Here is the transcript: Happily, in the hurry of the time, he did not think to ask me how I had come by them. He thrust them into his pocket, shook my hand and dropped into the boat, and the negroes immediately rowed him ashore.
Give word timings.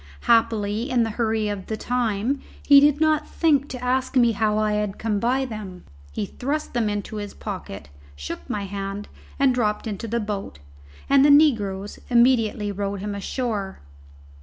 Happily, 0.21 0.89
in 0.89 1.03
the 1.03 1.11
hurry 1.11 1.47
of 1.47 1.67
the 1.67 1.77
time, 1.77 2.41
he 2.63 2.79
did 2.79 2.99
not 2.99 3.29
think 3.29 3.69
to 3.69 3.83
ask 3.83 4.15
me 4.15 4.31
how 4.31 4.57
I 4.57 4.71
had 4.73 4.97
come 4.97 5.19
by 5.19 5.45
them. 5.45 5.83
He 6.11 6.25
thrust 6.25 6.73
them 6.73 6.89
into 6.89 7.17
his 7.17 7.35
pocket, 7.35 7.89
shook 8.15 8.49
my 8.49 8.63
hand 8.65 9.09
and 9.37 9.53
dropped 9.53 9.85
into 9.85 10.07
the 10.07 10.19
boat, 10.19 10.57
and 11.07 11.23
the 11.23 11.29
negroes 11.29 11.99
immediately 12.09 12.71
rowed 12.71 13.01
him 13.01 13.13
ashore. 13.13 13.79